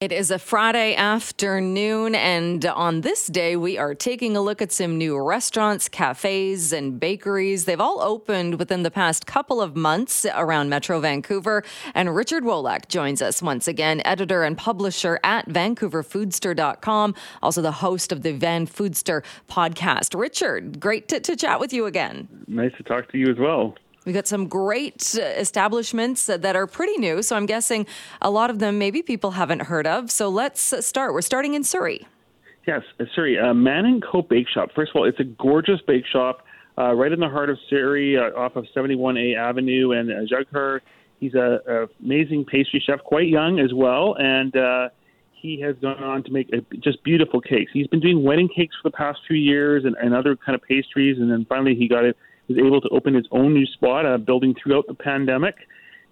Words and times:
It 0.00 0.12
is 0.12 0.30
a 0.30 0.38
Friday 0.38 0.94
afternoon, 0.94 2.14
and 2.14 2.64
on 2.64 3.02
this 3.02 3.26
day, 3.26 3.54
we 3.54 3.76
are 3.76 3.94
taking 3.94 4.34
a 4.34 4.40
look 4.40 4.62
at 4.62 4.72
some 4.72 4.96
new 4.96 5.22
restaurants, 5.22 5.90
cafes, 5.90 6.72
and 6.72 6.98
bakeries. 6.98 7.66
They've 7.66 7.78
all 7.78 8.00
opened 8.00 8.58
within 8.58 8.82
the 8.82 8.90
past 8.90 9.26
couple 9.26 9.60
of 9.60 9.76
months 9.76 10.24
around 10.34 10.70
Metro 10.70 11.00
Vancouver. 11.00 11.62
And 11.94 12.16
Richard 12.16 12.44
Wolak 12.44 12.88
joins 12.88 13.20
us 13.20 13.42
once 13.42 13.68
again, 13.68 14.00
editor 14.06 14.42
and 14.42 14.56
publisher 14.56 15.20
at 15.22 15.46
VancouverFoodster.com, 15.50 17.14
also 17.42 17.60
the 17.60 17.72
host 17.72 18.10
of 18.10 18.22
the 18.22 18.32
Van 18.32 18.66
Foodster 18.66 19.22
podcast. 19.50 20.18
Richard, 20.18 20.80
great 20.80 21.08
to, 21.08 21.20
to 21.20 21.36
chat 21.36 21.60
with 21.60 21.74
you 21.74 21.84
again. 21.84 22.26
Nice 22.48 22.72
to 22.78 22.82
talk 22.84 23.12
to 23.12 23.18
you 23.18 23.30
as 23.30 23.36
well. 23.38 23.74
We've 24.04 24.14
got 24.14 24.26
some 24.26 24.48
great 24.48 25.14
uh, 25.18 25.22
establishments 25.22 26.26
that 26.26 26.56
are 26.56 26.66
pretty 26.66 26.96
new. 26.98 27.22
So 27.22 27.36
I'm 27.36 27.46
guessing 27.46 27.86
a 28.22 28.30
lot 28.30 28.50
of 28.50 28.58
them 28.58 28.78
maybe 28.78 29.02
people 29.02 29.32
haven't 29.32 29.62
heard 29.62 29.86
of. 29.86 30.10
So 30.10 30.28
let's 30.28 30.72
uh, 30.72 30.80
start. 30.80 31.12
We're 31.12 31.20
starting 31.20 31.54
in 31.54 31.64
Surrey. 31.64 32.06
Yes, 32.66 32.82
uh, 32.98 33.04
Surrey. 33.14 33.38
Uh, 33.38 33.52
Man 33.52 33.84
and 33.84 34.02
Co. 34.02 34.22
Bake 34.22 34.48
Shop. 34.48 34.70
First 34.74 34.90
of 34.90 34.96
all, 34.96 35.04
it's 35.04 35.20
a 35.20 35.24
gorgeous 35.24 35.80
bake 35.86 36.06
shop 36.06 36.46
uh, 36.78 36.94
right 36.94 37.12
in 37.12 37.20
the 37.20 37.28
heart 37.28 37.50
of 37.50 37.58
Surrey, 37.68 38.16
uh, 38.16 38.38
off 38.38 38.56
of 38.56 38.66
71A 38.74 39.36
Avenue. 39.36 39.92
And 39.92 40.10
uh, 40.10 40.14
Jagher, 40.24 40.80
he's 41.18 41.34
an 41.34 41.88
amazing 42.02 42.46
pastry 42.46 42.82
chef, 42.84 43.00
quite 43.04 43.28
young 43.28 43.60
as 43.60 43.74
well. 43.74 44.16
And 44.18 44.54
he 45.34 45.60
has 45.60 45.74
gone 45.80 46.02
on 46.02 46.22
to 46.24 46.30
make 46.30 46.50
a, 46.52 46.60
just 46.76 47.02
beautiful 47.02 47.40
cakes. 47.40 47.70
He's 47.72 47.86
been 47.86 48.00
doing 48.00 48.22
wedding 48.22 48.48
cakes 48.48 48.76
for 48.80 48.90
the 48.90 48.96
past 48.96 49.20
few 49.26 49.36
years 49.36 49.84
and, 49.84 49.96
and 49.96 50.14
other 50.14 50.36
kind 50.36 50.54
of 50.54 50.62
pastries. 50.62 51.18
And 51.18 51.30
then 51.30 51.46
finally, 51.48 51.74
he 51.74 51.88
got 51.88 52.04
it 52.04 52.16
was 52.52 52.58
able 52.64 52.80
to 52.80 52.88
open 52.90 53.14
his 53.14 53.26
own 53.30 53.54
new 53.54 53.66
spot, 53.66 54.06
uh, 54.06 54.18
building 54.18 54.54
throughout 54.60 54.86
the 54.86 54.94
pandemic. 54.94 55.54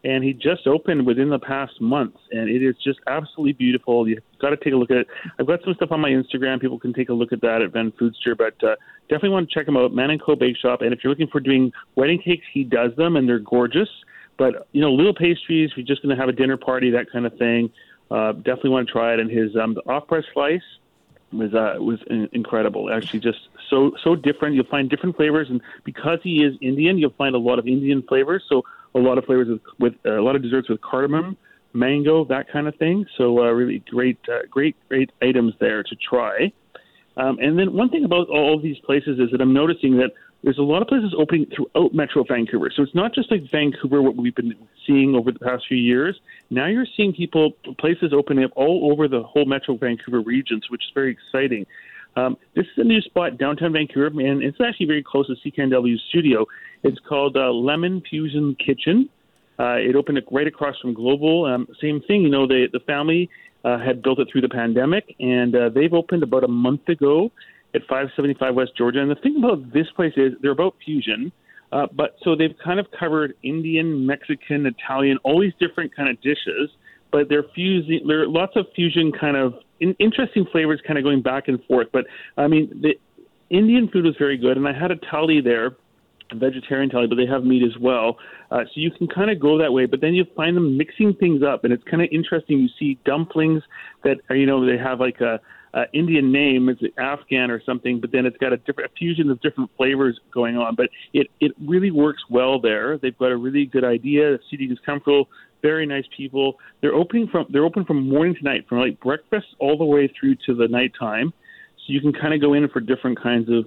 And 0.05 0.23
he 0.23 0.33
just 0.33 0.69
opened 0.69 1.05
within 1.07 1.29
the 1.29 1.41
past 1.41 1.81
month, 1.81 2.15
and 2.31 2.49
it 2.49 2.63
is 2.63 2.77
just 2.85 3.01
absolutely 3.09 3.55
beautiful. 3.55 4.09
You've 4.09 4.21
got 4.41 4.51
to 4.51 4.57
take 4.57 4.73
a 4.73 4.77
look 4.77 4.93
at 4.93 4.99
it. 4.99 5.09
I've 5.41 5.47
got 5.49 5.59
some 5.65 5.75
stuff 5.75 5.91
on 5.91 6.01
my 6.01 6.11
Instagram. 6.11 6.61
People 6.61 6.79
can 6.79 6.93
take 6.93 7.09
a 7.09 7.13
look 7.13 7.33
at 7.33 7.41
that 7.41 7.63
at 7.63 7.73
Van 7.73 7.91
Foodster, 8.01 8.39
but 8.39 8.55
uh, 8.63 8.77
definitely 9.09 9.31
want 9.31 9.51
to 9.51 9.55
check 9.55 9.67
him 9.67 9.77
out, 9.77 9.93
Man 9.93 10.11
and 10.11 10.23
Co. 10.23 10.37
Bake 10.37 10.57
Shop. 10.57 10.83
And 10.83 10.93
if 10.93 11.01
you're 11.03 11.11
looking 11.11 11.27
for 11.27 11.41
doing 11.41 11.73
wedding 11.97 12.23
cakes, 12.23 12.45
he 12.53 12.63
does 12.63 12.95
them, 12.97 13.17
and 13.17 13.29
they're 13.29 13.41
gorgeous. 13.41 13.89
But 14.37 14.69
you 14.71 14.81
know, 14.81 14.93
little 14.93 15.15
pastries, 15.15 15.71
if 15.73 15.77
you're 15.77 15.85
just 15.87 16.01
going 16.03 16.15
to 16.15 16.21
have 16.21 16.29
a 16.29 16.33
dinner 16.33 16.57
party, 16.57 16.93
that 16.93 17.11
kind 17.11 17.27
of 17.27 17.37
thing, 17.37 17.69
uh, 18.13 18.35
definitely 18.35 18.71
want 18.71 18.87
to 18.87 18.93
try 18.93 19.15
it. 19.15 19.19
And 19.19 19.29
his 19.29 19.57
um, 19.57 19.77
off-press 19.89 20.25
slice 20.33 20.63
was 21.33 21.55
uh, 21.55 21.77
was 21.79 22.01
incredible. 22.33 22.93
Actually, 22.93 23.21
just 23.21 23.49
so 23.69 23.93
so 24.03 24.17
different. 24.17 24.55
You'll 24.55 24.67
find 24.67 24.89
different 24.89 25.17
flavors, 25.17 25.49
and 25.51 25.61
because 25.85 26.19
he 26.23 26.43
is 26.43 26.55
Indian, 26.61 26.99
you'll 26.99 27.11
find 27.19 27.35
a 27.35 27.39
lot 27.39 27.59
of 27.59 27.67
Indian 27.67 28.03
flavors. 28.03 28.43
So 28.49 28.63
a 28.95 28.99
lot 28.99 29.19
of 29.19 29.25
flavors 29.25 29.49
with, 29.49 29.61
with 29.79 29.95
uh, 30.07 30.19
a 30.19 30.23
lot 30.23 30.37
of 30.37 30.43
desserts 30.43 30.69
with 30.69 30.81
cardamom, 30.81 31.37
mango, 31.73 32.25
that 32.25 32.51
kind 32.51 32.67
of 32.67 32.75
thing. 32.77 33.07
So 33.17 33.41
uh, 33.41 33.51
really 33.51 33.83
great, 33.91 34.19
uh, 34.29 34.41
great, 34.51 34.77
great 34.89 35.11
items 35.23 35.55
there 35.61 35.83
to 35.83 35.97
try. 35.97 36.53
Um, 37.17 37.39
and 37.41 37.59
then 37.59 37.73
one 37.73 37.91
thing 37.91 38.05
about 38.05 38.29
all 38.29 38.61
these 38.61 38.79
places 38.79 39.19
is 39.19 39.31
that 39.33 39.41
I'm 39.41 39.53
noticing 39.53 39.97
that 39.99 40.13
there's 40.43 40.59
a 40.59 40.63
lot 40.63 40.83
of 40.83 40.89
places 40.89 41.15
opening 41.19 41.47
throughout 41.55 41.93
Metro 41.93 42.25
Vancouver. 42.25 42.71
So 42.75 42.83
it's 42.83 42.95
not 42.95 43.13
just 43.13 43.31
like 43.31 43.51
Vancouver, 43.51 44.01
what 44.01 44.17
we've 44.17 44.35
been 44.35 44.55
seeing 44.87 45.15
over 45.15 45.33
the 45.33 45.39
past 45.39 45.65
few 45.67 45.77
years. 45.77 46.21
Now 46.51 46.67
you're 46.67 46.87
seeing 46.97 47.13
people, 47.13 47.53
places 47.79 48.13
opening 48.13 48.45
up 48.45 48.53
all 48.55 48.91
over 48.93 49.09
the 49.09 49.23
whole 49.23 49.47
Metro 49.47 49.77
Vancouver 49.77 50.21
regions, 50.21 50.71
which 50.71 50.83
is 50.83 50.91
very 50.95 51.11
exciting. 51.11 51.67
Um, 52.17 52.37
this 52.55 52.67
is 52.67 52.79
a 52.79 52.85
new 52.85 53.01
spot 53.01 53.37
downtown 53.39 53.73
Vancouver, 53.73 54.07
and 54.07 54.43
it's 54.43 54.61
actually 54.61 54.87
very 54.87 55.03
close 55.03 55.27
to 55.27 55.35
CKNW's 55.35 56.03
studio. 56.09 56.47
It's 56.83 56.99
called 57.01 57.37
uh, 57.37 57.51
Lemon 57.51 58.03
Fusion 58.09 58.57
Kitchen. 58.65 59.09
Uh, 59.59 59.75
it 59.75 59.97
opened 59.97 60.21
right 60.31 60.47
across 60.47 60.79
from 60.81 60.95
Global. 60.95 61.47
Um, 61.47 61.67
same 61.81 62.01
thing, 62.03 62.23
you 62.23 62.29
know, 62.29 62.47
the 62.47 62.69
the 62.73 62.81
family 62.81 63.29
uh, 63.65 63.79
had 63.79 64.03
built 64.03 64.21
it 64.21 64.29
through 64.31 64.43
the 64.43 64.49
pandemic, 64.49 65.15
and 65.19 65.55
uh, 65.55 65.69
they've 65.69 65.93
opened 65.93 66.23
about 66.23 66.45
a 66.45 66.49
month 66.49 66.89
ago 66.89 67.31
at 67.75 67.83
575 67.83 68.55
West 68.55 68.73
Georgia. 68.77 69.01
And 69.01 69.11
the 69.11 69.17
thing 69.17 69.37
about 69.39 69.73
this 69.73 69.87
place 69.95 70.15
is 70.17 70.33
they're 70.43 70.53
about 70.53 70.75
fusion. 70.85 71.33
Uh, 71.71 71.87
but 71.93 72.17
so 72.25 72.35
they've 72.35 72.57
kind 72.65 72.81
of 72.81 72.87
covered 72.99 73.35
Indian, 73.43 74.07
Mexican, 74.07 74.65
Italian, 74.67 75.19
all 75.23 75.41
these 75.41 75.53
different 75.61 75.95
kind 75.95 76.09
of 76.09 76.21
dishes. 76.23 76.71
But 77.11 77.29
they're 77.29 77.45
fusing. 77.55 78.07
There 78.07 78.23
are 78.23 78.29
lots 78.29 78.53
of 78.57 78.67
fusion 78.75 79.13
kind 79.13 79.37
of 79.37 79.55
in, 79.81 79.95
interesting 79.99 80.47
flavors, 80.51 80.81
kind 80.87 80.99
of 80.99 81.05
going 81.05 81.23
back 81.23 81.49
and 81.49 81.63
forth. 81.65 81.89
But 81.93 82.07
I 82.37 82.49
mean, 82.49 82.83
the 82.83 82.95
Indian 83.51 83.89
food 83.89 84.05
was 84.05 84.15
very 84.19 84.37
good, 84.37 84.57
and 84.57 84.69
I 84.69 84.73
had 84.73 84.91
a 84.91 84.97
thali 84.97 85.43
there, 85.43 85.77
vegetarian 86.35 86.91
thali, 86.91 87.09
but 87.09 87.17
they 87.17 87.27
have 87.27 87.45
meat 87.45 87.63
as 87.63 87.79
well. 87.81 88.19
Uh, 88.51 88.65
so 88.65 88.73
you 88.75 88.91
can 88.91 89.07
kind 89.07 89.31
of 89.31 89.41
go 89.41 89.57
that 89.59 89.73
way. 89.73 89.87
But 89.87 90.01
then 90.01 90.15
you 90.15 90.27
find 90.37 90.57
them 90.57 90.77
mixing 90.77 91.15
things 91.15 91.43
up, 91.43 91.65
and 91.65 91.73
it's 91.73 91.85
kind 91.85 92.03
of 92.03 92.09
interesting. 92.13 92.59
You 92.59 92.69
see 92.79 92.99
dumplings 93.05 93.63
that 94.05 94.19
are, 94.29 94.37
you 94.37 94.47
know 94.47 94.65
they 94.65 94.77
have 94.77 95.01
like 95.01 95.21
a 95.21 95.41
uh, 95.75 95.85
Indian 95.93 96.33
name, 96.33 96.69
it's 96.69 96.81
Afghan 96.99 97.51
or 97.51 97.63
something, 97.65 98.01
but 98.01 98.13
then 98.13 98.27
it's 98.27 98.37
got 98.39 98.53
a 98.53 98.57
different 98.59 98.91
a 98.91 98.95
fusion 98.97 99.31
of 99.31 99.41
different 99.41 99.71
flavors 99.77 100.19
going 100.33 100.57
on. 100.57 100.75
But 100.75 100.89
it 101.13 101.29
it 101.41 101.53
really 101.61 101.91
works 101.91 102.23
well 102.31 102.61
there. 102.61 102.99
They've 102.99 103.17
got 103.17 103.33
a 103.33 103.37
really 103.37 103.67
good 103.67 103.85
idea. 103.85 104.33
The 104.33 104.39
seating 104.51 104.73
is 104.73 104.79
comfortable. 104.85 105.29
Very 105.61 105.87
nice 105.87 106.05
people. 106.17 106.59
They're 106.81 106.95
opening 106.95 107.29
from 107.29 107.47
they're 107.51 107.65
open 107.65 107.85
from 107.85 108.09
morning 108.09 108.35
to 108.37 108.43
night, 108.43 108.67
from 108.69 108.79
like 108.79 108.99
breakfast 109.01 109.47
all 109.59 109.77
the 109.77 109.85
way 109.85 110.13
through 110.19 110.37
to 110.47 110.55
the 110.55 110.69
nighttime. 110.69 111.33
So 111.77 111.93
you 111.93 112.01
can 112.01 112.13
kind 112.13 112.35
of 112.35 112.41
go 112.41 112.55
in 112.55 112.69
for 112.69 112.81
different 112.81 113.21
kinds 113.21 113.49
of 113.51 113.65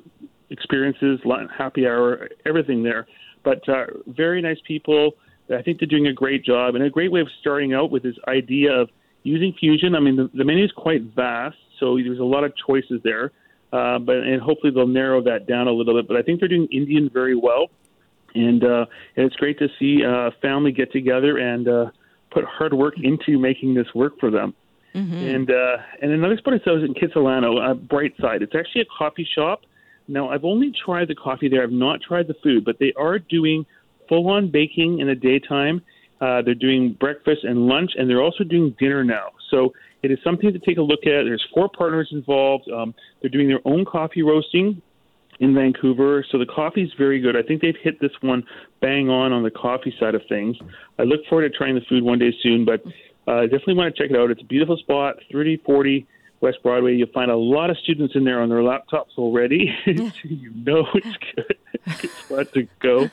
experiences, 0.50 1.20
happy 1.58 1.88
hour, 1.88 2.30
everything 2.46 2.84
there. 2.84 3.08
But 3.44 3.68
uh, 3.68 3.86
very 4.08 4.42
nice 4.42 4.60
people. 4.68 5.14
I 5.50 5.62
think 5.62 5.80
they're 5.80 5.88
doing 5.88 6.08
a 6.08 6.14
great 6.14 6.46
job 6.46 6.76
and 6.76 6.84
a 6.84 6.90
great 6.90 7.12
way 7.12 7.22
of 7.22 7.28
starting 7.40 7.74
out 7.74 7.92
with 7.92 8.04
this 8.04 8.16
idea 8.28 8.72
of 8.72 8.90
using 9.24 9.54
Fusion. 9.60 9.96
I 9.96 10.00
mean, 10.00 10.16
the, 10.16 10.30
the 10.34 10.44
menu 10.44 10.64
is 10.64 10.72
quite 10.72 11.02
vast, 11.16 11.58
so 11.82 11.98
there's 11.98 12.20
a 12.20 12.24
lot 12.24 12.46
of 12.46 12.54
choices 12.66 13.02
there. 13.04 13.34
Uh, 13.74 14.00
but 14.00 14.18
and 14.18 14.42
hopefully 14.42 14.72
they'll 14.74 14.86
narrow 14.86 15.22
that 15.22 15.48
down 15.48 15.68
a 15.68 15.72
little 15.72 15.94
bit. 15.94 16.08
But 16.08 16.18
I 16.18 16.22
think 16.22 16.40
they're 16.40 16.50
doing 16.50 16.68
Indian 16.72 17.10
very 17.12 17.36
well, 17.36 17.68
and, 18.36 18.62
uh, 18.64 18.86
and 19.16 19.26
it's 19.26 19.36
great 19.38 19.60
to 19.60 19.70
see 19.80 20.02
a 20.02 20.28
uh, 20.28 20.32
family 20.42 20.74
get 20.74 20.92
together 20.92 21.38
and 21.38 21.68
uh, 21.68 21.92
put 22.32 22.44
hard 22.44 22.74
work 22.74 22.96
into 23.02 23.40
making 23.40 23.74
this 23.74 23.88
work 23.96 24.20
for 24.20 24.30
them. 24.30 24.54
Mm-hmm. 24.94 25.16
And 25.16 25.52
uh, 25.52 25.78
and 26.02 26.12
another 26.12 26.36
spot 26.36 26.56
I 26.56 26.64
saw 26.66 26.76
was 26.76 26.84
in 26.84 26.94
Kitsilano, 26.94 27.72
uh, 27.72 27.74
Brightside. 27.76 28.42
It's 28.42 28.56
actually 28.56 28.82
a 28.82 28.92
coffee 28.98 29.28
shop. 29.36 29.62
Now 30.10 30.30
I've 30.30 30.44
only 30.44 30.74
tried 30.86 31.08
the 31.08 31.16
coffee 31.16 31.48
there. 31.48 31.64
I've 31.64 31.72
not 31.72 32.02
tried 32.02 32.28
the 32.28 32.36
food, 32.44 32.66
but 32.66 32.78
they 32.80 32.92
are 32.98 33.20
doing 33.20 33.66
full-on 34.10 34.52
baking 34.52 35.00
in 35.00 35.08
the 35.08 35.16
daytime. 35.16 35.82
Uh, 36.20 36.42
they're 36.42 36.54
doing 36.54 36.92
breakfast 37.00 37.46
and 37.46 37.68
lunch, 37.68 37.92
and 37.98 38.10
they're 38.10 38.22
also 38.22 38.44
doing 38.44 38.76
dinner 38.78 39.06
now. 39.06 39.30
So 39.52 39.74
it 40.02 40.12
is 40.12 40.18
something 40.24 40.52
to 40.52 40.60
take 40.60 40.78
a 40.78 40.82
look 40.82 41.02
at. 41.02 41.24
There's 41.26 41.46
four 41.54 41.70
partners 41.70 42.10
involved. 42.12 42.70
Um, 42.70 42.96
they're 43.22 43.30
doing 43.30 43.48
their 43.48 43.62
own 43.66 43.86
coffee 43.86 44.24
roasting 44.24 44.82
in 45.40 45.56
Vancouver, 45.56 46.26
so 46.32 46.38
the 46.38 46.46
coffee 46.46 46.84
is 46.84 46.92
very 46.98 47.20
good. 47.20 47.36
I 47.36 47.42
think 47.42 47.62
they've 47.62 47.76
hit 47.82 48.00
this 48.00 48.12
one 48.22 48.44
bang 48.80 49.10
on 49.10 49.32
on 49.32 49.44
the 49.44 49.52
coffee 49.52 49.94
side 50.00 50.16
of 50.16 50.22
things. 50.30 50.56
I 51.00 51.04
look 51.04 51.22
forward 51.28 51.52
to 51.52 51.58
trying 51.58 51.76
the 51.76 51.82
food 51.90 52.04
one 52.04 52.20
day 52.20 52.32
soon, 52.42 52.64
but 52.66 52.84
uh, 53.28 53.42
definitely 53.44 53.76
want 53.76 53.96
to 53.96 54.02
check 54.02 54.12
it 54.12 54.18
out. 54.18 54.30
It's 54.32 54.42
a 54.42 54.46
beautiful 54.46 54.78
spot, 54.78 55.16
3040 55.32 56.08
West 56.42 56.58
Broadway. 56.64 56.96
You'll 56.96 57.12
find 57.14 57.32
a 57.32 57.36
lot 57.36 57.70
of 57.70 57.78
students 57.78 58.16
in 58.16 58.24
there 58.24 58.42
on 58.42 58.50
their 58.50 58.60
laptops 58.60 59.18
already. 59.18 59.74
you 59.86 60.52
know 60.56 60.86
it's 60.94 61.18
good. 61.36 61.58
it's 61.86 62.20
fun 62.22 62.46
to 62.54 62.68
go. 62.80 63.10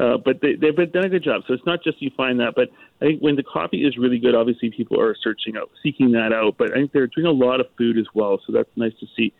Uh, 0.00 0.16
but 0.16 0.40
they, 0.40 0.54
they've 0.54 0.92
done 0.92 1.04
a 1.04 1.08
good 1.10 1.22
job. 1.22 1.42
So 1.46 1.52
it's 1.52 1.66
not 1.66 1.84
just 1.84 2.00
you 2.00 2.10
find 2.16 2.40
that, 2.40 2.54
but 2.56 2.70
I 3.02 3.04
think 3.04 3.20
when 3.20 3.36
the 3.36 3.42
coffee 3.42 3.84
is 3.84 3.98
really 3.98 4.18
good, 4.18 4.34
obviously 4.34 4.70
people 4.74 4.98
are 4.98 5.14
searching 5.22 5.58
out, 5.58 5.70
seeking 5.82 6.12
that 6.12 6.32
out. 6.32 6.54
But 6.56 6.70
I 6.70 6.76
think 6.76 6.92
they're 6.92 7.08
doing 7.08 7.26
a 7.26 7.30
lot 7.30 7.60
of 7.60 7.66
food 7.76 7.98
as 7.98 8.06
well, 8.14 8.40
so 8.46 8.52
that's 8.52 8.70
nice 8.76 8.94
to 9.00 9.06
see. 9.14 9.34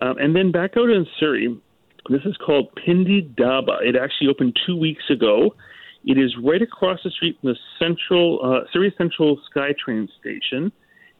Um, 0.00 0.18
and 0.18 0.36
then 0.36 0.52
back 0.52 0.72
out 0.76 0.90
in 0.90 1.06
Surrey, 1.18 1.58
this 2.10 2.20
is 2.26 2.36
called 2.44 2.68
Pindi 2.74 3.22
Dhaba. 3.38 3.80
It 3.82 3.96
actually 3.96 4.28
opened 4.28 4.58
two 4.66 4.76
weeks 4.76 5.04
ago. 5.08 5.54
It 6.04 6.18
is 6.18 6.34
right 6.44 6.60
across 6.60 6.98
the 7.04 7.10
street 7.10 7.38
from 7.40 7.50
the 7.50 7.56
Central 7.78 8.40
uh, 8.44 8.66
Surrey 8.70 8.92
Central 8.98 9.40
SkyTrain 9.54 10.08
station, 10.20 10.72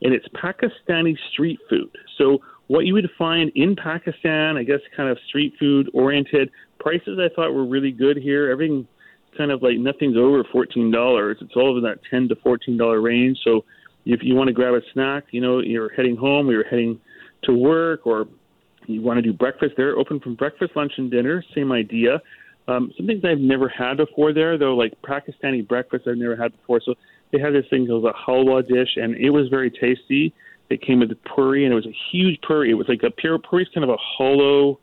and 0.03 0.13
it's 0.13 0.27
Pakistani 0.29 1.17
street 1.33 1.61
food. 1.71 1.97
So 2.19 2.41
what 2.67 2.85
you 2.85 2.93
would 2.95 3.09
find 3.17 3.53
in 3.55 3.77
Pakistan, 3.77 4.57
I 4.57 4.65
guess, 4.65 4.81
kind 4.97 5.09
of 5.09 5.19
street 5.29 5.55
food 5.59 5.89
oriented. 5.95 6.51
Prices 6.83 7.19
I 7.19 7.33
thought 7.35 7.55
were 7.55 7.65
really 7.65 7.93
good 7.93 8.17
here. 8.17 8.51
Everything 8.51 8.87
kind 9.39 9.51
of 9.51 9.63
like 9.63 9.79
nothing's 9.79 10.17
over 10.17 10.45
fourteen 10.51 10.91
dollars. 10.91 11.39
It's 11.41 11.57
all 11.57 11.77
in 11.77 11.85
that 11.85 12.01
ten 12.11 12.29
to 12.29 12.37
fourteen 12.37 12.77
dollar 12.77 13.01
range. 13.01 13.39
So 13.45 13.65
if 14.05 14.21
you 14.23 14.35
want 14.35 14.49
to 14.49 14.53
grab 14.53 14.75
a 14.75 14.81
snack, 14.93 15.25
you 15.31 15.41
know, 15.41 15.61
you're 15.61 15.93
heading 15.95 16.17
home, 16.17 16.49
or 16.49 16.53
you're 16.53 16.69
heading 16.69 17.01
to 17.45 17.55
work, 17.55 18.07
or 18.07 18.27
you 18.87 19.01
want 19.01 19.19
to 19.19 19.23
do 19.23 19.33
breakfast, 19.33 19.75
they're 19.77 19.97
open 19.97 20.19
from 20.19 20.35
breakfast, 20.35 20.73
lunch, 20.75 20.93
and 20.99 21.09
dinner. 21.09 21.45
Same 21.55 21.71
idea. 21.71 22.21
Um, 22.69 22.93
some 22.97 23.07
things 23.07 23.25
I've 23.25 23.39
never 23.39 23.69
had 23.69 23.97
before 23.97 24.33
there, 24.33 24.59
though, 24.59 24.75
like 24.75 24.93
Pakistani 25.03 25.67
breakfast, 25.67 26.07
I've 26.09 26.17
never 26.17 26.37
had 26.37 26.53
before. 26.53 26.81
So 26.85 26.95
they 27.31 27.39
had 27.39 27.55
this 27.55 27.65
thing 27.71 27.87
called 27.87 28.05
a 28.05 28.13
halwa 28.13 28.67
dish, 28.67 28.97
and 28.97 29.17
it 29.17 29.31
was 29.31 29.49
very 29.49 29.71
tasty. 29.71 30.35
It 30.69 30.83
came 30.83 31.01
with 31.01 31.11
puri, 31.25 31.65
and 31.65 31.73
it 31.73 31.77
was 31.77 31.87
a 31.87 31.97
huge 32.11 32.41
puri. 32.47 32.71
It 32.71 32.75
was 32.75 32.89
like 32.89 33.03
a 33.03 33.11
puri 33.11 33.63
is 33.63 33.69
kind 33.73 33.85
of 33.85 33.91
a 33.91 33.97
hollow 33.99 34.81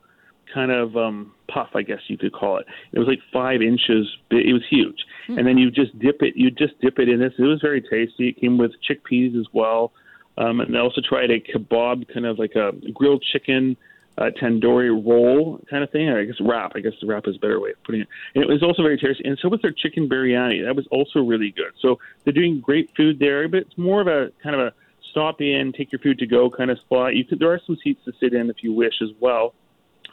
kind 0.52 0.70
of 0.70 0.96
um, 0.96 1.32
puff, 1.48 1.70
I 1.74 1.82
guess 1.82 2.00
you 2.08 2.16
could 2.16 2.32
call 2.32 2.58
it. 2.58 2.66
It 2.92 2.98
was 2.98 3.08
like 3.08 3.20
five 3.32 3.62
inches. 3.62 4.06
It 4.30 4.52
was 4.52 4.62
huge, 4.68 5.04
mm-hmm. 5.28 5.38
and 5.38 5.46
then 5.46 5.58
you 5.58 5.70
just 5.70 5.98
dip 5.98 6.22
it. 6.22 6.36
You 6.36 6.50
just 6.50 6.80
dip 6.80 6.98
it 6.98 7.08
in 7.08 7.20
this. 7.20 7.32
It 7.38 7.42
was 7.42 7.60
very 7.60 7.80
tasty. 7.80 8.28
It 8.28 8.40
came 8.40 8.58
with 8.58 8.72
chickpeas 8.88 9.38
as 9.38 9.46
well. 9.52 9.92
Um, 10.38 10.60
and 10.60 10.74
they 10.74 10.78
also 10.78 11.00
tried 11.06 11.30
a 11.30 11.40
kebab, 11.40 12.12
kind 12.12 12.24
of 12.24 12.38
like 12.38 12.54
a 12.54 12.72
grilled 12.94 13.22
chicken 13.32 13.76
uh, 14.18 14.30
tandoori 14.40 14.90
roll 14.90 15.60
kind 15.70 15.82
of 15.82 15.90
thing. 15.90 16.08
I 16.08 16.24
guess 16.24 16.36
wrap. 16.40 16.72
I 16.74 16.80
guess 16.80 16.92
the 17.00 17.06
wrap 17.06 17.26
is 17.26 17.36
a 17.36 17.38
better 17.38 17.60
way 17.60 17.70
of 17.70 17.82
putting 17.84 18.02
it. 18.02 18.08
And 18.34 18.44
it 18.44 18.48
was 18.48 18.62
also 18.62 18.82
very 18.82 18.98
tasty. 18.98 19.26
And 19.26 19.38
so 19.40 19.48
was 19.48 19.60
their 19.62 19.72
chicken 19.72 20.08
biryani. 20.08 20.64
That 20.64 20.76
was 20.76 20.86
also 20.90 21.20
really 21.20 21.50
good. 21.50 21.72
So 21.80 21.98
they're 22.24 22.32
doing 22.32 22.60
great 22.60 22.90
food 22.96 23.18
there, 23.18 23.48
but 23.48 23.58
it's 23.58 23.78
more 23.78 24.00
of 24.00 24.06
a 24.06 24.30
kind 24.42 24.54
of 24.54 24.60
a 24.60 24.72
stop 25.10 25.40
in, 25.40 25.72
take 25.72 25.90
your 25.92 25.98
food 25.98 26.18
to 26.18 26.26
go 26.26 26.50
kind 26.50 26.70
of 26.70 26.78
spot. 26.78 27.16
You 27.16 27.24
could 27.24 27.38
there 27.38 27.52
are 27.52 27.60
some 27.66 27.76
seats 27.82 28.04
to 28.04 28.12
sit 28.20 28.34
in 28.34 28.50
if 28.50 28.62
you 28.62 28.72
wish 28.72 28.94
as 29.02 29.10
well. 29.20 29.54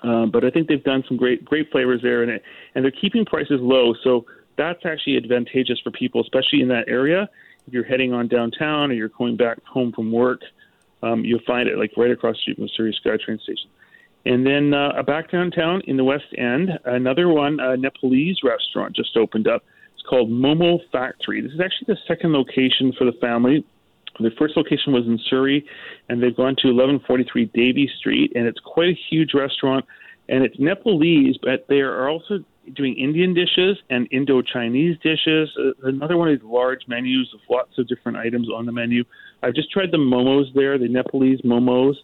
Um, 0.03 0.31
but 0.31 0.43
I 0.43 0.49
think 0.49 0.67
they've 0.67 0.83
done 0.83 1.03
some 1.07 1.17
great 1.17 1.43
great 1.43 1.71
flavors 1.71 2.01
there, 2.01 2.21
and 2.21 2.31
it, 2.31 2.43
and 2.75 2.83
they're 2.83 2.91
keeping 2.91 3.25
prices 3.25 3.59
low. 3.61 3.93
So 4.03 4.25
that's 4.57 4.85
actually 4.85 5.17
advantageous 5.17 5.79
for 5.83 5.91
people, 5.91 6.21
especially 6.21 6.61
in 6.61 6.67
that 6.69 6.87
area. 6.87 7.29
If 7.67 7.73
you're 7.73 7.83
heading 7.83 8.13
on 8.13 8.27
downtown 8.27 8.91
or 8.91 8.93
you're 8.93 9.09
going 9.09 9.37
back 9.37 9.63
home 9.65 9.91
from 9.91 10.11
work, 10.11 10.41
um, 11.03 11.25
you'll 11.25 11.41
find 11.45 11.67
it 11.67 11.77
like 11.77 11.91
right 11.97 12.11
across 12.11 12.35
the 12.37 12.41
street 12.41 12.57
from 12.57 12.65
the 12.65 12.71
Surrey 12.75 12.97
SkyTrain 13.05 13.41
station. 13.41 13.69
And 14.25 14.45
then 14.45 14.73
uh, 14.73 15.01
back 15.03 15.31
downtown 15.31 15.81
in 15.87 15.95
the 15.95 16.03
West 16.03 16.25
End, 16.37 16.69
another 16.85 17.29
one, 17.29 17.59
a 17.59 17.77
Nepalese 17.77 18.39
restaurant 18.43 18.95
just 18.95 19.15
opened 19.15 19.47
up. 19.47 19.63
It's 19.93 20.03
called 20.07 20.29
Momo 20.29 20.79
Factory. 20.91 21.41
This 21.41 21.53
is 21.53 21.61
actually 21.61 21.93
the 21.93 21.99
second 22.07 22.33
location 22.33 22.93
for 22.97 23.05
the 23.05 23.17
family. 23.21 23.63
The 24.19 24.31
first 24.37 24.57
location 24.57 24.93
was 24.93 25.05
in 25.05 25.19
Surrey, 25.29 25.65
and 26.09 26.21
they've 26.21 26.35
gone 26.35 26.55
to 26.61 26.67
1143 26.67 27.45
Davie 27.53 27.89
Street, 27.99 28.31
and 28.35 28.47
it's 28.47 28.59
quite 28.59 28.89
a 28.89 28.97
huge 29.09 29.33
restaurant. 29.33 29.85
And 30.29 30.43
it's 30.43 30.59
Nepalese, 30.59 31.37
but 31.41 31.67
they 31.69 31.79
are 31.79 32.09
also 32.09 32.39
doing 32.73 32.95
Indian 32.97 33.33
dishes 33.33 33.77
and 33.89 34.07
Indo 34.11 34.41
Chinese 34.41 34.97
dishes. 35.01 35.49
Uh, 35.57 35.71
another 35.87 36.17
one 36.17 36.29
of 36.29 36.39
these 36.39 36.49
large 36.49 36.81
menus 36.87 37.29
with 37.31 37.41
lots 37.49 37.77
of 37.77 37.87
different 37.87 38.17
items 38.17 38.49
on 38.53 38.65
the 38.65 38.71
menu. 38.71 39.03
I've 39.41 39.53
just 39.53 39.71
tried 39.71 39.91
the 39.91 39.97
momos 39.97 40.53
there, 40.53 40.77
the 40.77 40.89
Nepalese 40.89 41.41
momos. 41.41 41.95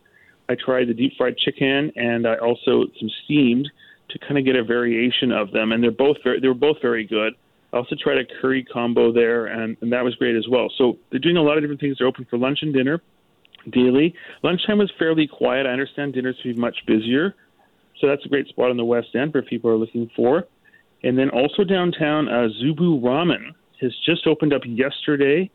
I 0.49 0.55
tried 0.55 0.87
the 0.87 0.93
deep 0.93 1.13
fried 1.17 1.37
chicken, 1.37 1.91
and 1.95 2.27
I 2.27 2.35
also 2.35 2.85
some 2.99 3.09
steamed 3.25 3.69
to 4.09 4.19
kind 4.19 4.37
of 4.37 4.45
get 4.45 4.55
a 4.55 4.63
variation 4.63 5.31
of 5.31 5.51
them, 5.51 5.71
and 5.71 5.83
they're 5.83 5.91
both 5.91 6.17
very, 6.23 6.39
they 6.39 6.47
were 6.47 6.53
both 6.53 6.77
very 6.81 7.05
good. 7.05 7.33
I 7.73 7.77
also 7.77 7.95
tried 8.01 8.19
a 8.19 8.25
curry 8.39 8.63
combo 8.63 9.11
there, 9.11 9.47
and, 9.47 9.75
and 9.81 9.91
that 9.91 10.03
was 10.03 10.15
great 10.15 10.35
as 10.35 10.47
well. 10.47 10.71
So 10.77 10.99
they're 11.09 11.19
doing 11.19 11.37
a 11.37 11.41
lot 11.41 11.57
of 11.57 11.63
different 11.63 11.81
things. 11.81 11.97
They're 11.97 12.07
open 12.07 12.27
for 12.29 12.37
lunch 12.37 12.59
and 12.61 12.73
dinner 12.73 13.01
daily. 13.71 14.13
Lunchtime 14.43 14.77
was 14.77 14.91
fairly 14.99 15.27
quiet. 15.27 15.65
I 15.65 15.69
understand 15.69 16.13
dinner's 16.13 16.37
to 16.43 16.53
be 16.53 16.59
much 16.59 16.77
busier, 16.85 17.33
so 17.99 18.07
that's 18.07 18.25
a 18.25 18.29
great 18.29 18.47
spot 18.47 18.69
on 18.69 18.77
the 18.77 18.85
West 18.85 19.15
End 19.15 19.31
for 19.31 19.41
people 19.41 19.71
are 19.71 19.77
looking 19.77 20.09
for. 20.15 20.47
And 21.03 21.17
then 21.17 21.29
also 21.29 21.63
downtown, 21.63 22.29
uh, 22.29 22.47
Zubu 22.61 23.01
Ramen 23.01 23.51
has 23.81 23.91
just 24.05 24.27
opened 24.27 24.53
up 24.53 24.61
yesterday. 24.65 25.49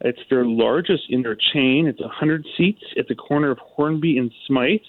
It's 0.00 0.20
their 0.28 0.44
largest 0.44 1.04
in 1.08 1.22
their 1.22 1.36
chain. 1.52 1.86
It's 1.86 2.00
100 2.00 2.46
seats 2.56 2.82
at 2.98 3.06
the 3.08 3.14
corner 3.14 3.50
of 3.50 3.58
Hornby 3.58 4.18
and 4.18 4.30
Smithe. 4.46 4.80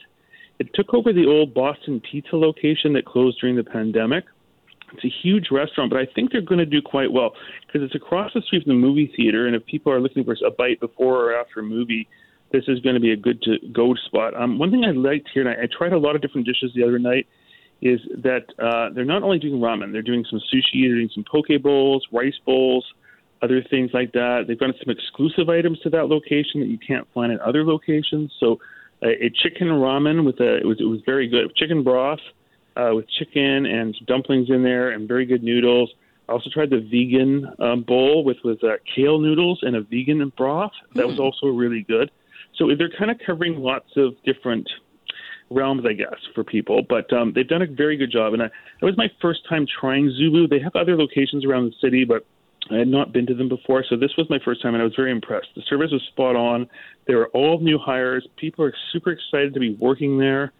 It 0.60 0.70
took 0.74 0.94
over 0.94 1.12
the 1.12 1.26
old 1.26 1.54
Boston 1.54 2.02
Pizza 2.02 2.36
location 2.36 2.94
that 2.94 3.06
closed 3.06 3.40
during 3.40 3.56
the 3.56 3.64
pandemic. 3.64 4.26
It's 4.94 5.06
a 5.06 5.14
huge 5.24 5.48
restaurant, 5.52 5.90
but 5.90 6.00
I 6.00 6.06
think 6.14 6.32
they're 6.32 6.42
going 6.42 6.60
to 6.60 6.66
do 6.66 6.82
quite 6.82 7.12
well 7.12 7.34
because 7.66 7.82
it's 7.84 7.96
across 7.96 8.32
the 8.34 8.42
street 8.42 8.64
from 8.64 8.74
the 8.74 8.80
movie 8.80 9.12
theater. 9.16 9.48
And 9.48 9.56
if 9.56 9.66
people 9.66 9.92
are 9.92 10.02
looking 10.02 10.24
for 10.24 10.36
a 10.46 10.52
bite 10.52 10.80
before 10.80 11.26
or 11.26 11.40
after 11.40 11.62
a 11.62 11.64
movie, 11.64 12.08
this 12.52 12.64
is 12.68 12.80
going 12.82 12.96
to 12.96 13.02
be 13.02 13.12
a 13.12 13.18
good 13.18 13.42
to 13.44 13.58
go 13.72 13.96
spot. 14.06 14.36
Um, 14.36 14.60
one 14.60 14.72
thing 14.72 14.84
I 14.84 14.92
liked 14.92 15.30
here, 15.34 15.48
and 15.48 15.50
I, 15.50 15.64
I 15.64 15.68
tried 15.68 15.94
a 15.94 15.98
lot 15.98 16.16
of 16.16 16.22
different 16.22 16.46
dishes 16.46 16.72
the 16.76 16.84
other 16.84 17.00
night, 17.00 17.28
is 17.82 18.00
that 18.24 18.46
uh, 18.60 18.94
they're 18.94 19.06
not 19.06 19.24
only 19.24 19.40
doing 19.40 19.60
ramen, 19.60 19.92
they're 19.92 20.02
doing 20.02 20.26
some 20.30 20.40
sushi, 20.54 20.84
they're 20.84 20.96
doing 20.96 21.10
some 21.14 21.26
poke 21.30 21.48
bowls, 21.64 22.06
rice 22.12 22.38
bowls, 22.46 22.86
other 23.42 23.64
things 23.70 23.90
like 23.94 24.12
that. 24.12 24.44
They've 24.48 24.60
got 24.60 24.76
some 24.84 24.94
exclusive 24.94 25.50
items 25.50 25.80
to 25.80 25.90
that 25.92 26.08
location 26.08 26.60
that 26.62 26.68
you 26.68 26.78
can't 26.78 27.08
find 27.14 27.32
at 27.32 27.40
other 27.40 27.64
locations. 27.66 28.32
So 28.40 28.60
uh, 29.02 29.08
a 29.08 29.32
chicken 29.42 29.68
ramen 29.68 30.26
with 30.26 30.40
a 30.40 30.58
it 30.58 30.66
was 30.66 30.78
it 30.80 30.86
was 30.86 31.00
very 31.06 31.28
good 31.28 31.56
chicken 31.56 31.84
broth 31.84 32.20
uh, 32.76 32.92
with 32.94 33.06
chicken 33.10 33.66
and 33.66 33.96
dumplings 34.06 34.50
in 34.50 34.64
there 34.64 34.92
and 34.92 35.08
very 35.08 35.26
good 35.26 35.44
noodles. 35.44 35.92
I 36.30 36.34
also 36.34 36.50
tried 36.50 36.70
the 36.70 36.80
vegan 36.80 37.52
um, 37.60 37.84
bowl 37.84 38.24
with 38.24 38.38
with 38.44 38.64
uh, 38.64 38.78
kale 38.96 39.20
noodles 39.20 39.60
and 39.64 39.76
a 39.76 39.82
vegan 39.82 40.32
broth. 40.38 40.72
That 40.96 41.08
was 41.08 41.18
hmm. 41.18 41.24
also 41.24 41.48
really 41.48 41.84
good. 41.84 42.12
So 42.56 42.68
they're 42.78 42.92
kind 42.98 43.12
of 43.12 43.18
covering 43.26 43.60
lots 43.60 43.90
of 43.98 44.14
different 44.26 44.70
realms, 45.50 45.84
I 45.86 45.94
guess, 45.94 46.16
for 46.34 46.44
people. 46.44 46.84
But 46.88 47.12
um, 47.14 47.34
they've 47.34 47.48
done 47.48 47.62
a 47.62 47.68
very 47.68 47.98
good 47.98 48.12
job. 48.12 48.34
And 48.34 48.44
I, 48.44 48.46
it 48.46 48.86
was 48.86 48.98
my 48.98 49.12
first 49.22 49.42
time 49.50 49.66
trying 49.80 50.10
Zubu. 50.10 50.50
They 50.50 50.60
have 50.60 50.76
other 50.76 50.96
locations 50.96 51.46
around 51.46 51.66
the 51.66 51.76
city, 51.82 52.06
but 52.06 52.26
I 52.70 52.78
had 52.78 52.88
not 52.88 53.12
been 53.12 53.26
to 53.26 53.34
them 53.34 53.50
before, 53.50 53.84
so 53.90 53.98
this 53.98 54.12
was 54.18 54.30
my 54.30 54.40
first 54.46 54.62
time, 54.62 54.76
and 54.76 54.82
I 54.82 54.86
was 54.86 54.96
very 54.96 55.12
impressed. 55.12 55.48
The 55.56 55.64
service 55.64 55.92
was 55.92 56.02
spot 56.12 56.36
on. 56.36 56.70
They 57.08 57.16
were 57.16 57.28
all 57.30 57.60
new 57.60 57.78
hires. 57.78 58.26
People 58.38 58.64
are 58.64 58.74
super 58.94 59.12
excited 59.12 59.54
to 59.56 59.60
be 59.60 59.74
working 59.76 60.18
there, 60.18 60.54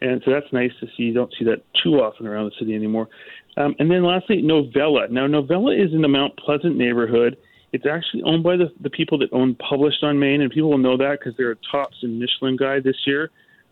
and 0.00 0.22
so 0.24 0.30
that's 0.30 0.52
nice 0.52 0.72
to 0.80 0.86
see. 0.96 1.04
You 1.04 1.14
don't 1.14 1.32
see 1.38 1.44
that 1.46 1.62
too 1.82 2.00
often 2.00 2.26
around 2.26 2.46
the 2.46 2.56
city 2.58 2.74
anymore. 2.74 3.08
Um, 3.56 3.74
and 3.78 3.90
then 3.90 4.04
lastly, 4.04 4.42
Novella. 4.42 5.08
Now, 5.08 5.26
Novella 5.26 5.74
is 5.74 5.92
in 5.92 6.02
the 6.02 6.08
Mount 6.08 6.36
Pleasant 6.36 6.76
neighborhood. 6.76 7.36
It's 7.72 7.86
actually 7.86 8.22
owned 8.24 8.42
by 8.42 8.56
the, 8.56 8.70
the 8.80 8.90
people 8.90 9.18
that 9.18 9.32
own 9.32 9.54
Published 9.56 10.02
on 10.02 10.18
Main, 10.18 10.42
and 10.42 10.50
people 10.50 10.70
will 10.70 10.78
know 10.78 10.96
that 10.96 11.18
because 11.18 11.34
they're 11.36 11.52
a 11.52 11.56
tops 11.70 11.96
in 12.02 12.18
Michelin 12.18 12.56
guide 12.56 12.84
this 12.84 12.96
year. 13.06 13.30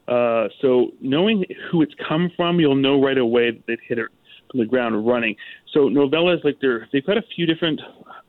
Uh, 0.08 0.48
so 0.60 0.90
knowing 1.00 1.44
who 1.70 1.82
it's 1.82 1.94
come 2.06 2.30
from, 2.36 2.60
you'll 2.60 2.74
know 2.74 3.02
right 3.02 3.18
away 3.18 3.50
that 3.50 3.62
they've 3.66 3.78
hit 3.86 3.98
it 3.98 4.08
from 4.50 4.60
the 4.60 4.66
ground 4.66 5.06
running. 5.06 5.36
So 5.72 5.88
Novella 5.88 6.34
is 6.34 6.40
like 6.44 6.58
they're 6.60 6.88
they've 6.92 7.04
got 7.04 7.16
a 7.16 7.24
few 7.34 7.46
different 7.46 7.80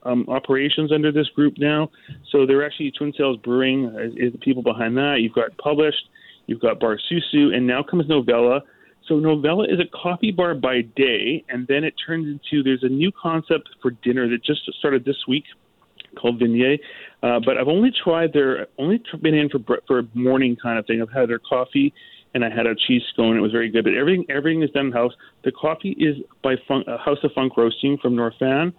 um, 0.04 0.24
operations 0.28 0.92
under 0.92 1.12
this 1.12 1.28
group 1.28 1.54
now. 1.58 1.90
So 2.30 2.46
they're 2.46 2.64
actually 2.64 2.92
Twin 2.92 3.12
Sails 3.16 3.36
Brewing 3.38 3.94
is, 3.98 4.14
is 4.16 4.32
the 4.32 4.38
people 4.38 4.62
behind 4.62 4.96
that. 4.96 5.18
You've 5.20 5.34
got 5.34 5.56
Published, 5.58 6.08
you've 6.46 6.60
got 6.60 6.80
Bar 6.80 6.98
Susu, 7.10 7.54
and 7.54 7.66
now 7.66 7.82
comes 7.82 8.08
Novella. 8.08 8.62
So 9.08 9.18
Novella 9.18 9.64
is 9.64 9.78
a 9.78 9.96
coffee 9.96 10.32
bar 10.32 10.54
by 10.54 10.80
day, 10.80 11.44
and 11.48 11.66
then 11.68 11.84
it 11.84 11.94
turns 12.06 12.26
into 12.26 12.62
there's 12.62 12.82
a 12.82 12.88
new 12.88 13.12
concept 13.12 13.68
for 13.80 13.92
dinner 14.02 14.28
that 14.28 14.44
just 14.44 14.62
started 14.78 15.04
this 15.04 15.16
week 15.28 15.44
called 16.18 16.38
Vignette. 16.38 16.80
Uh, 17.22 17.38
but 17.44 17.56
I've 17.58 17.68
only 17.68 17.90
tried 18.02 18.32
their 18.32 18.66
only 18.78 19.00
been 19.22 19.34
in 19.34 19.48
for 19.48 19.60
for 19.86 20.00
a 20.00 20.08
morning 20.14 20.56
kind 20.60 20.78
of 20.78 20.86
thing. 20.86 21.00
I've 21.02 21.12
had 21.12 21.28
their 21.28 21.38
coffee 21.38 21.92
and 22.36 22.44
I 22.44 22.50
had 22.50 22.66
a 22.66 22.74
cheese 22.74 23.02
scone. 23.12 23.36
It 23.36 23.40
was 23.40 23.50
very 23.50 23.70
good. 23.70 23.84
But 23.84 23.94
everything 23.94 24.26
everything 24.28 24.62
is 24.62 24.70
done 24.70 24.86
in 24.86 24.92
house. 24.92 25.12
The 25.44 25.52
coffee 25.52 25.96
is 25.98 26.16
by 26.42 26.56
Fun, 26.68 26.84
uh, 26.86 26.98
House 26.98 27.18
of 27.22 27.32
Funk 27.32 27.56
Roasting 27.56 27.96
from 28.00 28.14
North 28.14 28.34
Van. 28.38 28.72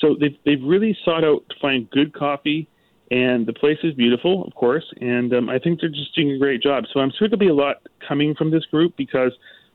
So 0.00 0.14
they've 0.20 0.36
they've 0.44 0.62
really 0.62 0.96
sought 1.04 1.24
out 1.24 1.42
to 1.48 1.56
find 1.60 1.88
good 1.90 2.12
coffee, 2.12 2.68
and 3.10 3.46
the 3.46 3.52
place 3.52 3.78
is 3.82 3.94
beautiful, 3.94 4.44
of 4.44 4.54
course. 4.54 4.84
And 5.00 5.32
um, 5.32 5.48
I 5.48 5.58
think 5.58 5.80
they're 5.80 5.88
just 5.88 6.14
doing 6.14 6.32
a 6.32 6.38
great 6.38 6.62
job. 6.62 6.84
So 6.92 7.00
I'm 7.00 7.10
sure 7.18 7.28
there'll 7.28 7.38
be 7.38 7.48
a 7.48 7.54
lot 7.54 7.76
coming 8.06 8.34
from 8.34 8.50
this 8.50 8.64
group 8.66 8.96
because 8.96 9.32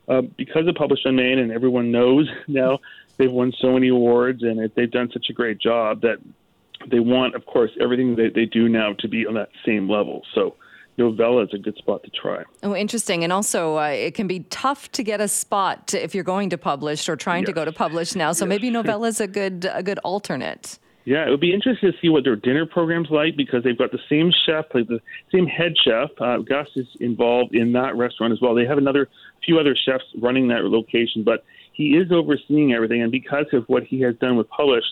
uh, 0.08 0.22
because 0.36 0.68
of 0.68 0.74
Published 0.74 1.06
on 1.06 1.16
Main 1.16 1.38
and 1.38 1.50
everyone 1.50 1.90
knows 1.90 2.28
now 2.48 2.78
they've 3.16 3.30
won 3.30 3.52
so 3.60 3.72
many 3.72 3.88
awards 3.88 4.42
and 4.42 4.60
it, 4.60 4.74
they've 4.76 4.90
done 4.90 5.10
such 5.12 5.26
a 5.30 5.32
great 5.32 5.58
job 5.58 6.02
that 6.02 6.18
they 6.90 7.00
want, 7.00 7.34
of 7.34 7.46
course, 7.46 7.70
everything 7.80 8.16
that 8.16 8.32
they 8.34 8.44
do 8.44 8.68
now 8.68 8.92
to 8.98 9.08
be 9.08 9.26
on 9.26 9.34
that 9.34 9.48
same 9.64 9.88
level. 9.88 10.22
So 10.34 10.56
Novella 10.98 11.44
is 11.44 11.50
a 11.52 11.58
good 11.58 11.76
spot 11.76 12.02
to 12.04 12.10
try. 12.10 12.44
Oh, 12.62 12.76
interesting. 12.76 13.24
And 13.24 13.32
also, 13.32 13.78
uh, 13.78 13.88
it 13.88 14.14
can 14.14 14.26
be 14.26 14.40
tough 14.50 14.92
to 14.92 15.02
get 15.02 15.20
a 15.20 15.28
spot 15.28 15.94
if 15.94 16.14
you're 16.14 16.24
going 16.24 16.50
to 16.50 16.58
publish 16.58 17.08
or 17.08 17.16
trying 17.16 17.42
yes. 17.42 17.48
to 17.48 17.52
go 17.52 17.64
to 17.64 17.72
publish 17.72 18.14
now. 18.14 18.32
So 18.32 18.44
yes. 18.44 18.50
maybe 18.50 18.70
Novella 18.78 19.08
is 19.08 19.20
a 19.20 19.26
good 19.26 19.68
a 19.72 19.82
good 19.82 19.98
alternate. 20.00 20.78
Yeah, 21.04 21.26
it 21.26 21.30
would 21.30 21.40
be 21.40 21.52
interesting 21.52 21.92
to 21.92 21.98
see 22.00 22.08
what 22.08 22.24
their 22.24 22.36
dinner 22.36 22.64
program's 22.64 23.10
like 23.10 23.36
because 23.36 23.62
they've 23.62 23.76
got 23.76 23.92
the 23.92 23.98
same 24.08 24.32
chef, 24.46 24.64
like 24.72 24.88
the 24.88 25.00
same 25.30 25.46
head 25.46 25.74
chef. 25.84 26.10
Uh, 26.18 26.38
Gus 26.38 26.68
is 26.76 26.86
involved 26.98 27.54
in 27.54 27.72
that 27.72 27.94
restaurant 27.94 28.32
as 28.32 28.40
well. 28.40 28.54
They 28.54 28.64
have 28.64 28.78
another 28.78 29.08
few 29.44 29.58
other 29.58 29.76
chefs 29.76 30.04
running 30.18 30.48
that 30.48 30.64
location, 30.64 31.22
but 31.22 31.44
he 31.72 31.96
is 31.96 32.10
overseeing 32.10 32.72
everything. 32.72 33.02
And 33.02 33.12
because 33.12 33.46
of 33.52 33.64
what 33.66 33.82
he 33.84 34.00
has 34.00 34.16
done 34.16 34.36
with 34.36 34.48
Publish, 34.48 34.84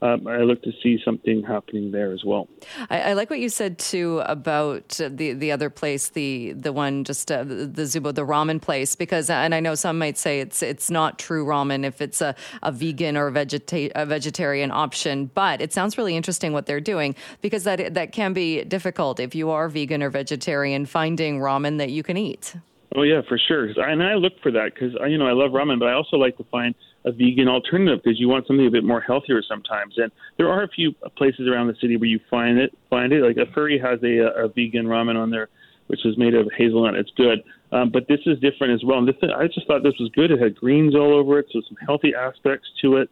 um, 0.00 0.26
I 0.28 0.38
look 0.38 0.62
to 0.62 0.72
see 0.82 1.00
something 1.04 1.42
happening 1.42 1.90
there 1.90 2.12
as 2.12 2.24
well. 2.24 2.48
I, 2.88 3.00
I, 3.00 3.12
like 3.14 3.30
what 3.30 3.40
you 3.40 3.48
said 3.48 3.78
too 3.78 4.20
about 4.26 5.00
the 5.00 5.32
the 5.32 5.50
other 5.50 5.70
place, 5.70 6.10
the 6.10 6.52
the 6.52 6.72
one 6.72 7.02
just 7.04 7.32
uh, 7.32 7.42
the, 7.42 7.66
the 7.66 7.82
Zubu, 7.82 8.14
the 8.14 8.24
ramen 8.24 8.62
place, 8.62 8.94
because 8.94 9.28
and 9.28 9.54
I 9.54 9.60
know 9.60 9.74
some 9.74 9.98
might 9.98 10.16
say 10.16 10.40
it's 10.40 10.62
it's 10.62 10.90
not 10.90 11.18
true 11.18 11.44
ramen 11.44 11.84
if 11.84 12.00
it's 12.00 12.20
a, 12.20 12.36
a 12.62 12.70
vegan 12.70 13.16
or 13.16 13.28
a, 13.28 13.32
vegeta- 13.32 13.90
a 13.94 14.06
vegetarian 14.06 14.70
option, 14.70 15.30
but 15.34 15.60
it 15.60 15.72
sounds 15.72 15.98
really 15.98 16.16
interesting 16.16 16.52
what 16.52 16.66
they're 16.66 16.80
doing 16.80 17.16
because 17.42 17.64
that 17.64 17.94
that 17.94 18.12
can 18.12 18.32
be 18.32 18.62
difficult 18.64 19.18
if 19.18 19.34
you 19.34 19.50
are 19.50 19.68
vegan 19.68 20.02
or 20.02 20.10
vegetarian 20.10 20.86
finding 20.86 21.40
ramen 21.40 21.78
that 21.78 21.90
you 21.90 22.04
can 22.04 22.16
eat. 22.16 22.54
Oh 22.94 23.02
yeah, 23.02 23.20
for 23.28 23.38
sure. 23.38 23.66
And 23.66 24.02
I 24.02 24.14
look 24.14 24.34
for 24.42 24.52
that 24.52 24.74
because 24.74 24.94
you 25.08 25.18
know 25.18 25.26
I 25.26 25.32
love 25.32 25.50
ramen, 25.50 25.78
but 25.78 25.88
I 25.88 25.92
also 25.92 26.16
like 26.16 26.36
to 26.36 26.44
find 26.44 26.74
a 27.08 27.12
vegan 27.12 27.48
alternative 27.48 28.00
because 28.04 28.20
you 28.20 28.28
want 28.28 28.46
something 28.46 28.66
a 28.66 28.70
bit 28.70 28.84
more 28.84 29.00
healthier 29.00 29.42
sometimes. 29.42 29.94
And 29.96 30.12
there 30.36 30.50
are 30.50 30.62
a 30.62 30.68
few 30.68 30.92
places 31.16 31.48
around 31.48 31.68
the 31.68 31.76
city 31.80 31.96
where 31.96 32.08
you 32.08 32.20
find 32.30 32.58
it. 32.58 32.76
Find 32.90 33.12
it 33.12 33.22
like 33.22 33.36
Afuri 33.36 33.80
has 33.82 34.02
a, 34.02 34.44
a 34.44 34.48
vegan 34.48 34.86
ramen 34.86 35.16
on 35.16 35.30
there, 35.30 35.48
which 35.86 36.04
is 36.04 36.18
made 36.18 36.34
of 36.34 36.48
hazelnut. 36.56 36.94
It's 36.94 37.10
good, 37.16 37.42
um, 37.72 37.90
but 37.90 38.06
this 38.08 38.20
is 38.26 38.38
different 38.40 38.74
as 38.74 38.84
well. 38.84 38.98
And 38.98 39.08
this 39.08 39.16
I 39.22 39.46
just 39.46 39.66
thought 39.66 39.82
this 39.82 39.98
was 39.98 40.10
good. 40.14 40.30
It 40.30 40.40
had 40.40 40.54
greens 40.54 40.94
all 40.94 41.14
over 41.14 41.38
it, 41.38 41.46
so 41.52 41.60
some 41.66 41.78
healthy 41.86 42.14
aspects 42.14 42.68
to 42.82 42.96
it. 42.96 43.10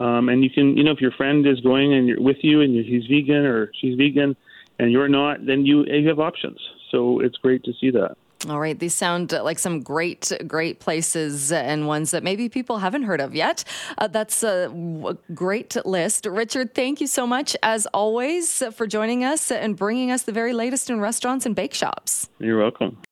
Um, 0.00 0.28
and 0.28 0.44
you 0.44 0.50
can, 0.50 0.76
you 0.76 0.84
know, 0.84 0.92
if 0.92 1.00
your 1.00 1.10
friend 1.12 1.44
is 1.46 1.60
going 1.60 1.92
and 1.92 2.06
you're 2.06 2.22
with 2.22 2.36
you 2.42 2.60
and 2.60 2.72
he's 2.84 3.06
vegan 3.06 3.44
or 3.44 3.72
she's 3.80 3.96
vegan, 3.96 4.36
and 4.78 4.92
you're 4.92 5.08
not, 5.08 5.44
then 5.44 5.66
you 5.66 5.84
you 5.86 6.08
have 6.08 6.20
options. 6.20 6.60
So 6.90 7.20
it's 7.20 7.36
great 7.36 7.64
to 7.64 7.72
see 7.80 7.90
that. 7.90 8.16
All 8.48 8.60
right. 8.60 8.78
These 8.78 8.94
sound 8.94 9.32
like 9.32 9.58
some 9.58 9.80
great, 9.80 10.30
great 10.46 10.78
places 10.78 11.50
and 11.50 11.86
ones 11.88 12.12
that 12.12 12.22
maybe 12.22 12.48
people 12.48 12.78
haven't 12.78 13.02
heard 13.02 13.20
of 13.20 13.34
yet. 13.34 13.64
Uh, 13.96 14.06
that's 14.06 14.42
a 14.42 15.16
great 15.34 15.76
list. 15.84 16.26
Richard, 16.26 16.74
thank 16.74 17.00
you 17.00 17.06
so 17.06 17.26
much, 17.26 17.56
as 17.62 17.86
always, 17.86 18.62
for 18.74 18.86
joining 18.86 19.24
us 19.24 19.50
and 19.50 19.76
bringing 19.76 20.10
us 20.10 20.22
the 20.22 20.32
very 20.32 20.52
latest 20.52 20.90
in 20.90 21.00
restaurants 21.00 21.46
and 21.46 21.56
bake 21.56 21.74
shops. 21.74 22.28
You're 22.38 22.58
welcome. 22.58 22.98